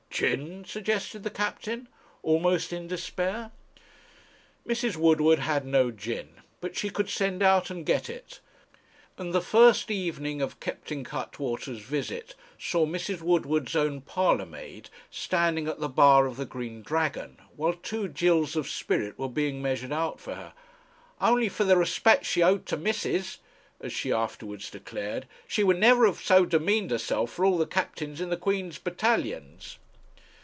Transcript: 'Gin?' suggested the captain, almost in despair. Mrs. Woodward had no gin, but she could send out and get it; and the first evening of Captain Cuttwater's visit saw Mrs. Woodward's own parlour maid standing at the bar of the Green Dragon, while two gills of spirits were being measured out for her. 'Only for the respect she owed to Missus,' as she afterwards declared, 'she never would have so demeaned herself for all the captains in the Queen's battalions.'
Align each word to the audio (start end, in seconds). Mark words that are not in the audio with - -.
'Gin?' 0.13 0.65
suggested 0.65 1.23
the 1.23 1.29
captain, 1.31 1.87
almost 2.21 2.71
in 2.73 2.85
despair. 2.87 3.49
Mrs. 4.67 4.95
Woodward 4.97 5.39
had 5.39 5.65
no 5.65 5.89
gin, 5.89 6.41
but 6.59 6.75
she 6.75 6.89
could 6.91 7.09
send 7.09 7.41
out 7.41 7.69
and 7.71 7.83
get 7.85 8.07
it; 8.09 8.39
and 9.17 9.33
the 9.33 9.41
first 9.41 9.89
evening 9.89 10.39
of 10.41 10.59
Captain 10.59 11.03
Cuttwater's 11.05 11.79
visit 11.81 12.35
saw 12.59 12.85
Mrs. 12.85 13.21
Woodward's 13.21 13.73
own 13.75 14.01
parlour 14.01 14.45
maid 14.45 14.89
standing 15.09 15.67
at 15.67 15.79
the 15.79 15.89
bar 15.89 16.27
of 16.27 16.35
the 16.37 16.45
Green 16.45 16.81
Dragon, 16.83 17.37
while 17.55 17.73
two 17.73 18.07
gills 18.09 18.55
of 18.57 18.69
spirits 18.69 19.17
were 19.17 19.29
being 19.29 19.59
measured 19.61 19.93
out 19.93 20.19
for 20.19 20.35
her. 20.35 20.53
'Only 21.21 21.47
for 21.49 21.63
the 21.63 21.77
respect 21.77 22.25
she 22.25 22.43
owed 22.43 22.65
to 22.67 22.75
Missus,' 22.77 23.39
as 23.79 23.91
she 23.93 24.11
afterwards 24.13 24.69
declared, 24.69 25.25
'she 25.47 25.63
never 25.63 26.01
would 26.01 26.07
have 26.17 26.21
so 26.23 26.45
demeaned 26.45 26.91
herself 26.91 27.31
for 27.31 27.43
all 27.45 27.57
the 27.57 27.65
captains 27.65 28.19
in 28.21 28.29
the 28.29 28.37
Queen's 28.37 28.77
battalions.' 28.77 29.77